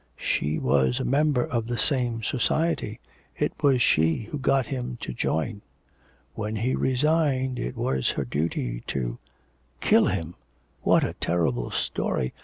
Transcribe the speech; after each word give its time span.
'She 0.15 0.57
was 0.57 0.99
a 0.99 1.05
member 1.05 1.45
of 1.45 1.67
the 1.67 1.77
same 1.77 2.23
society, 2.23 2.99
it 3.37 3.53
was 3.61 3.83
she 3.83 4.23
who 4.31 4.39
got 4.39 4.65
him 4.65 4.97
to 4.99 5.13
join. 5.13 5.61
When 6.33 6.55
he 6.55 6.73
resigned 6.75 7.59
it 7.59 7.77
was 7.77 8.09
her 8.09 8.25
duty 8.25 8.81
to' 8.87 9.19
'Kill 9.79 10.07
him! 10.07 10.33
What 10.81 11.03
a 11.03 11.13
terrible 11.13 11.69
story. 11.69 12.33